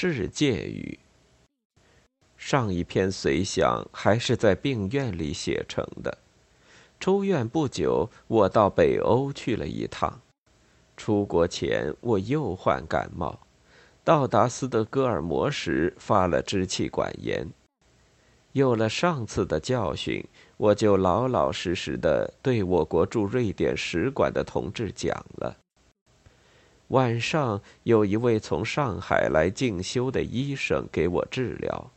[0.00, 0.98] 世界语。
[2.38, 6.16] 上一篇随想还是在病院里写成的。
[6.98, 10.22] 出院不久，我到北欧去了一趟。
[10.96, 13.40] 出国前，我又患感冒，
[14.02, 17.46] 到达斯德哥尔摩时发了支气管炎。
[18.52, 20.24] 有了上次的教训，
[20.56, 25.58] 我就老老实实的对我国驻瑞典使馆的同志讲了。
[26.90, 31.92] 晚上，有一位从上海来进修的医生给我治疗。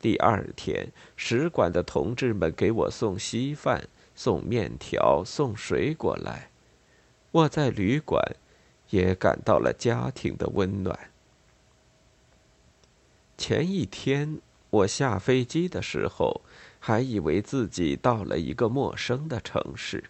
[0.00, 6.50] 第二天，使馆的同志们给我送稀饭、送面条、送水果来。
[7.32, 8.36] 我在旅馆
[8.90, 11.10] 也感到了家庭的温暖。
[13.36, 14.38] 前一天
[14.70, 16.42] 我下飞机的时候，
[16.78, 20.04] 还以为自己到了一个陌生的城市。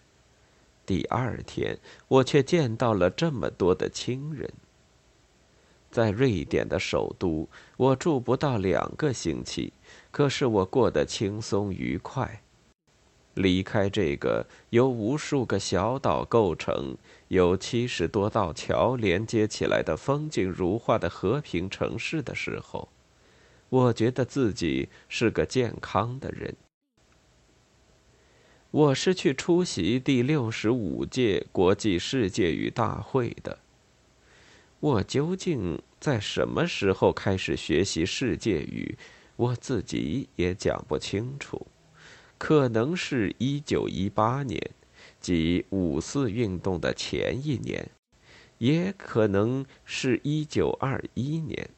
[0.85, 1.77] 第二天，
[2.07, 4.51] 我却见到了这么多的亲人。
[5.89, 9.73] 在瑞典的首都，我住不到两个星期，
[10.09, 12.41] 可是我过得轻松愉快。
[13.35, 16.97] 离开这个由无数个小岛构成、
[17.29, 22.89] 由七十多道桥连接起来的风景如画的和平城市的时候，
[23.69, 26.55] 我觉得自己是个健康的人。
[28.71, 33.59] 我是去出席第六十五届国际世界语大会的。
[34.79, 38.97] 我究竟在什么时候开始学习世界语？
[39.35, 41.67] 我自己也讲不清楚。
[42.37, 44.71] 可能是一九一八年，
[45.19, 47.83] 即五四运动的前一年；
[48.57, 51.69] 也可能是一九二一年。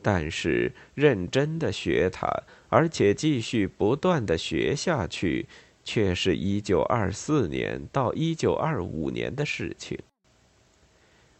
[0.00, 2.26] 但是认真的学它，
[2.68, 5.46] 而且继续不断的学下去，
[5.84, 9.98] 却是一九二四年到一九二五年的事情。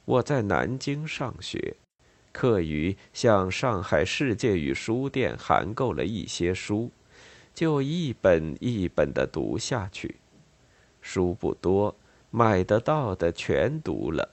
[0.04, 1.76] 我在南京上学，
[2.32, 6.90] 课余向上海世界语书店函购了一些书，
[7.52, 10.16] 就一本一本的读下去。
[11.02, 11.94] 书不多，
[12.30, 14.30] 买得到的全读了，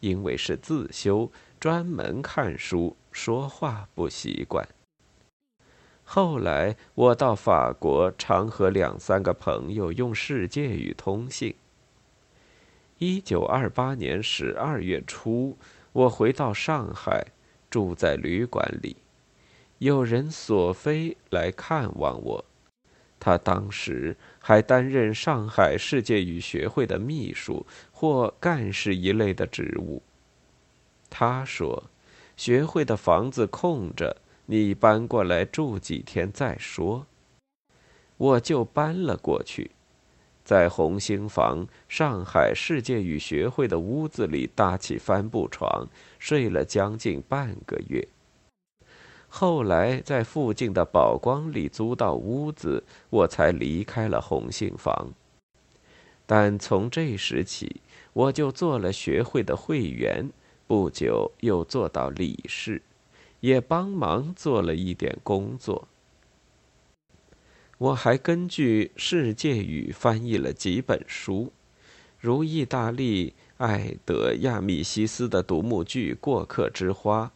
[0.00, 4.68] 因为是自修，专门看书，说话不习惯。
[6.10, 11.54] 后来我到法国，常和两三个朋友用世界语通信。
[12.96, 15.58] 一九二八年十二月初，
[15.92, 17.26] 我回到上海，
[17.68, 18.96] 住在旅馆里。
[19.76, 22.42] 有人索菲来看望我，
[23.20, 30.02] 他当时还担任上海世界语学会的秘书或干事一类的职务。
[31.10, 31.90] 他说
[32.34, 34.16] ：“学会的房子空着，
[34.50, 37.06] 你搬过来住几天再说。”
[38.16, 39.70] 我就搬了过去。
[40.42, 45.86] 在红星房上海世界语学会的屋子里搭起帆布床，
[46.18, 48.08] 睡了将近半个月。
[49.28, 55.12] 后来在附近的宝光里租到屋子，我才离开了红星房。
[56.24, 57.82] 但从这时起，
[58.14, 60.30] 我就做了学会的会员，
[60.66, 62.80] 不久又做到理事，
[63.40, 65.88] 也帮忙做了一点工作。
[67.78, 71.52] 我还根据世界语翻译了几本书，
[72.18, 77.26] 如意大利艾德亚米西斯的独幕剧《过客之花》，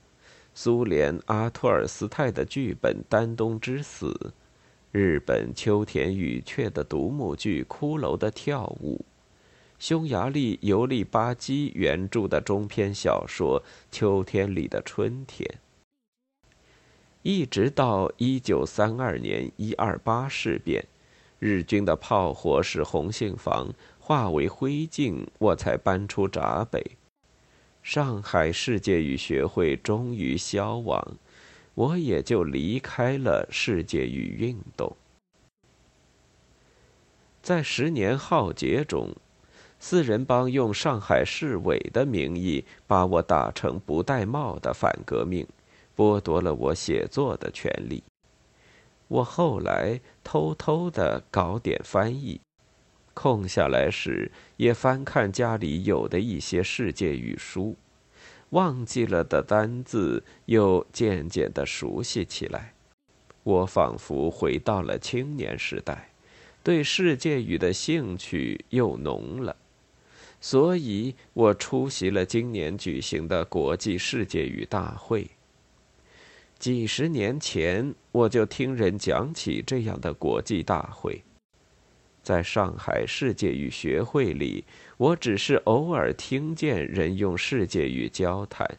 [0.52, 4.06] 苏联阿托尔斯泰的剧本《丹东之死》，
[4.90, 9.04] 日本秋田羽雀的独幕剧《骷髅的跳舞》，
[9.78, 13.60] 匈牙利尤利巴基原著的中篇小说
[13.92, 15.48] 《秋天里的春天》。
[17.22, 20.84] 一直到一九三二年一二八事变，
[21.38, 26.84] 日军的炮火使红杏房化为灰烬，我才搬出闸北。
[27.80, 31.16] 上海世界语学会终于消亡，
[31.74, 34.96] 我也就离开了世界语运动。
[37.40, 39.14] 在十年浩劫中，
[39.78, 45.46] 四人帮用上海市委的名义把我打成不戴帽的反革命。
[45.96, 48.02] 剥夺了我写作的权利。
[49.08, 52.40] 我后来偷偷的搞点翻译，
[53.12, 57.76] 空下来时也翻看家里有的一些世界语书，
[58.50, 62.72] 忘记了的单字又渐渐的熟悉起来。
[63.42, 66.10] 我仿佛回到了青年时代，
[66.62, 69.56] 对世界语的兴趣又浓了。
[70.40, 75.28] 所以我出席了今年举行的国际世界语大会。
[76.62, 81.20] 几十年前，我就听人讲起这样的国际大会。
[82.22, 84.64] 在上海世界语学会里，
[84.96, 88.78] 我只是偶尔听见人用世界语交谈。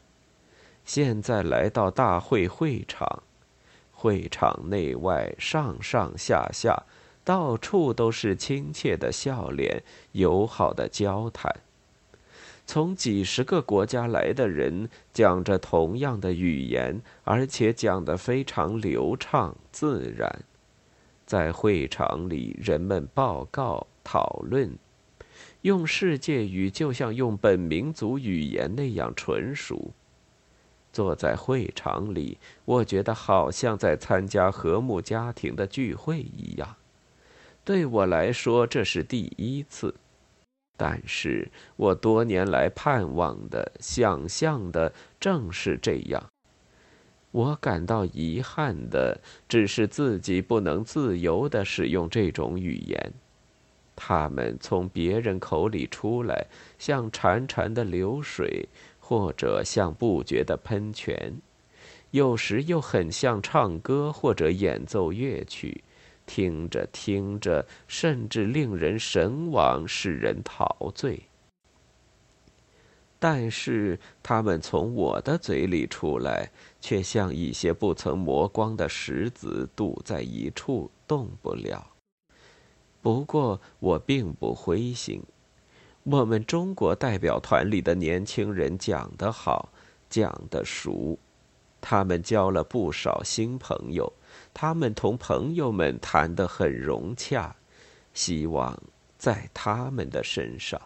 [0.85, 3.21] 现在来到大会会场，
[3.91, 6.81] 会场内外上上下下，
[7.25, 9.83] 到处都是亲切的笑脸，
[10.13, 11.53] 友好的交谈。
[12.65, 20.44] 从几十个国家来的人讲着同样的语言，而且讲得非常流畅自然。
[21.25, 24.77] 在会场里，人们报告、讨论，
[25.62, 29.92] 用世界语就像用本民族语言那样纯熟。
[30.92, 36.75] 坐在会场里，我觉得好像在参加和睦家庭的聚会一样。
[37.65, 39.95] 对我来说，这是第一次。
[40.75, 46.24] 但是我多年来盼望的、想象的正是这样。
[47.31, 53.14] 我感到遗憾的，只是自己不能自由的使用这种语言。
[53.96, 56.48] 它们从别人口里出来，
[56.78, 58.68] 像潺潺的流水，
[59.00, 61.34] 或者像不绝的喷泉，
[62.12, 65.84] 有时又很像唱歌或者演奏乐曲。
[66.25, 71.24] 听着听着，甚至令人神往，使人陶醉。
[73.20, 81.88] 但是，他们从我的嘴里出来，却像一些不曾磨光的石子，堵在一处，动不了。
[83.02, 85.22] 不过，我并不灰心。
[86.04, 89.70] 我们中国代表团里的年轻人讲得好，
[90.10, 91.18] 讲得熟，
[91.80, 94.12] 他们交了不少新朋友。
[94.53, 97.55] 他们同朋友们谈得很融洽，
[98.13, 98.79] 希望
[99.17, 100.79] 在他们的身上。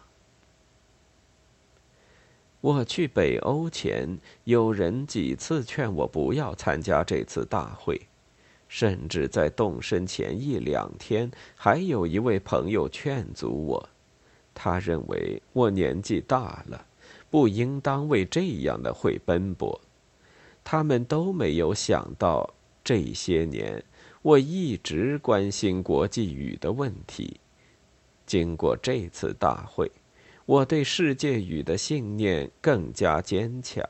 [2.61, 8.01] 我去北欧前，有人几次劝我不要参加这次大会，
[8.67, 13.89] 甚至在动身前一两天，还有一位朋友劝阻我。
[14.53, 16.85] 他认为我年纪大了，
[17.29, 19.79] 不应当为这样的会奔波。
[20.63, 22.53] 他们都没有想到。
[22.87, 23.83] 这些年，
[24.21, 27.37] 我一直关心国际语的问题。
[28.25, 29.91] 经过这次大会，
[30.45, 33.85] 我对世界语的信念更加坚强。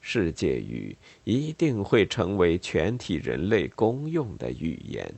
[0.00, 5.12] 世界语一定会成为全体人类公用的语言。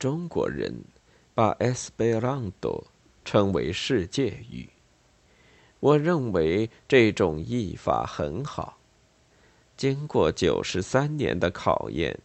[0.00, 0.82] 中国人
[1.32, 2.86] 把 Esperanto
[3.24, 4.68] 称为世界语，
[5.78, 8.77] 我认为这种译法很好。
[9.78, 12.18] 经过九十三年的考验，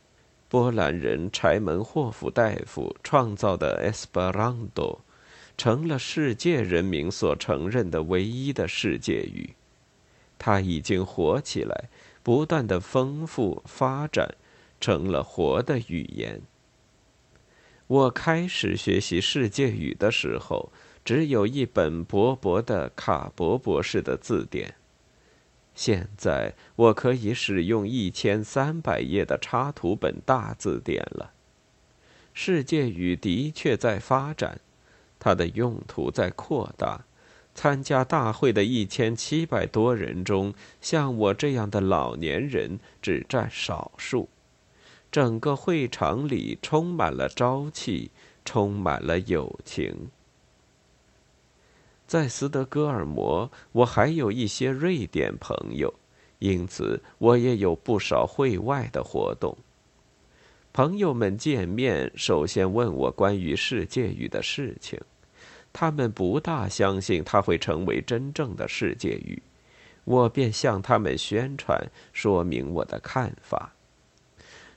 [0.50, 5.02] 波兰人柴门霍夫大夫创造的 Esperanto，
[5.56, 9.54] 成了世界人民所承认的唯一的世界语。
[10.40, 11.90] 它已经活起来，
[12.24, 14.34] 不断的丰富发展，
[14.82, 16.42] 成了活的语言。
[17.86, 20.72] 我开始学习世界语的时候，
[21.06, 24.74] 只有一本薄薄的卡博博士的字典。
[25.76, 31.32] 现在我可以使用一千三百页的插图本大字典了。
[32.34, 34.60] 世界语的确在发展，
[35.20, 37.06] 它的用途在扩大。
[37.56, 44.28] 参加大会的一千七百多人中，像我这样的老年人只占少数。
[45.12, 48.10] 整个会场里充满了朝气，
[48.44, 50.10] 充满了友情。
[52.14, 55.92] 在斯德哥尔摩，我还有一些瑞典朋友，
[56.38, 59.58] 因此我也有不少会外的活动。
[60.74, 65.00] 朋友们见面，首先问我关于世界语的事情，
[65.74, 69.42] 他们不大相信它会成为真正的世界语，
[70.04, 73.74] 我便向他们宣传，说明我的看法：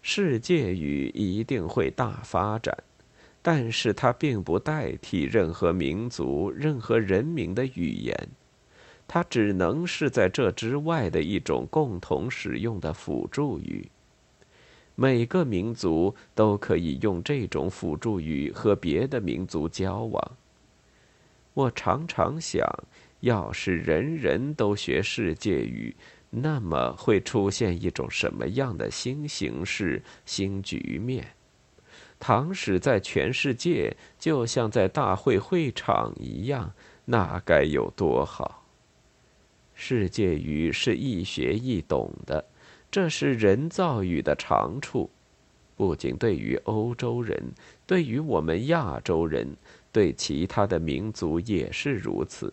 [0.00, 2.74] 世界语一定会大发展。
[3.46, 8.28] 但是它并不代替任何民族、任何人民的语言，
[9.06, 13.88] 它只能是在这之外的一种共同使用的辅助语。
[14.96, 20.32] 每个民族都可以用这种辅助语和别的民族交往。
[21.54, 22.66] 我常常想，
[23.20, 25.94] 要是人人都学世界语，
[26.30, 31.24] 那么会出现一种什么样的新形式、新局面？
[32.18, 36.72] 唐史在全世界，就像在大会会场一样，
[37.04, 38.64] 那该有多好！
[39.74, 42.44] 世界语是易学易懂的，
[42.90, 45.10] 这是人造语的长处，
[45.76, 47.52] 不仅对于欧洲人，
[47.86, 49.54] 对于我们亚洲人，
[49.92, 52.52] 对其他的民族也是如此。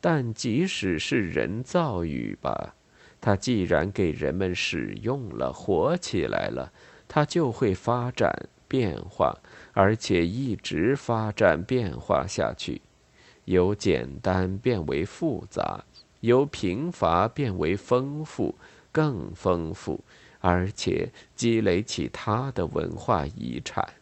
[0.00, 2.74] 但即使是人造语吧，
[3.20, 6.72] 它既然给人们使用了，活起来了。
[7.12, 9.36] 它就会发展变化，
[9.72, 12.80] 而且一直发展变化下去，
[13.46, 15.84] 由简单变为复杂，
[16.20, 18.54] 由贫乏变为丰富，
[18.92, 20.04] 更丰富，
[20.38, 23.94] 而且积累起他的文化遗产。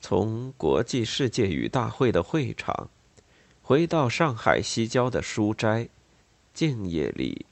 [0.00, 2.88] 从国际世界语大会的会场，
[3.60, 5.88] 回到上海西郊的书斋，
[6.54, 7.44] 静夜里，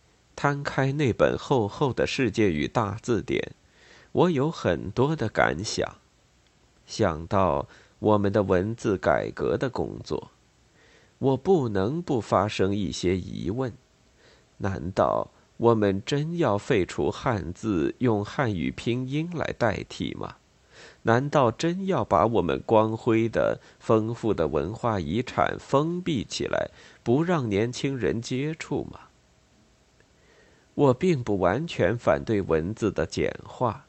[0.42, 3.52] 摊开那本厚厚的世界语大字典，
[4.10, 5.98] 我有很多的感想。
[6.86, 7.68] 想到
[7.98, 10.30] 我们的文字改革的工作，
[11.18, 13.74] 我不能不发生一些疑问：
[14.56, 20.36] 难道我们真要废除汉字，用汉语拼音来代替吗？
[21.02, 26.70] 难道真要把我们光辉的、丰富的文化遗产封闭起来，
[27.02, 29.00] 不让年轻人接触吗？
[30.80, 33.84] 我并不完全反对文字的简化。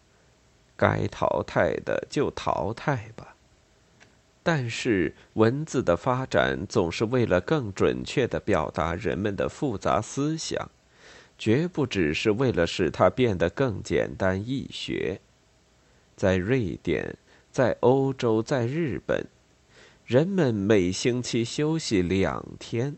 [0.76, 3.36] 该淘汰的就淘汰吧。
[4.44, 10.70] 但是文字的发展总是为了更准确地表达人们的复杂思想，
[11.38, 15.22] 绝不只是为了使它变得更简单易学。
[16.18, 17.16] 在瑞典，
[17.52, 19.28] 在欧洲，在日本，
[20.06, 22.98] 人们每星期休息两天。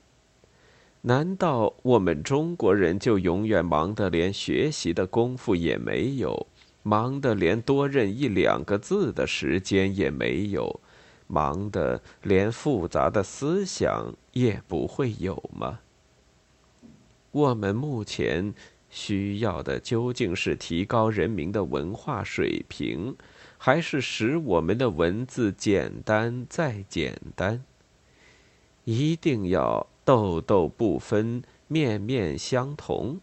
[1.05, 6.48] 难道我们中国人就永远忙得连学习的功夫也没有？
[6.81, 10.79] 忙得连多认一两个字的时间也没有，
[11.27, 15.79] 忙得连复杂的思想也不会有吗？
[17.31, 18.53] 我们目前
[18.89, 23.15] 需要的究竟是提高人民的文化水平，
[23.57, 27.63] 还是使我们的文字简单再简单？
[28.83, 33.19] 一定要豆豆不分，面面相同？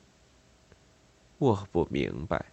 [1.39, 2.47] 我不明白。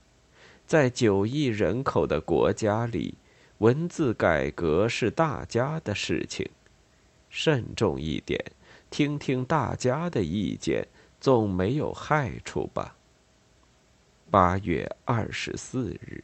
[0.66, 3.16] 在九亿人口的国家里，
[3.60, 6.50] 文字改革是大家的事情。
[7.30, 8.44] 慎重一点，
[8.90, 10.88] 听听大家的意见，
[11.20, 12.96] 总没有害处吧。
[14.30, 16.24] 八月二十四日。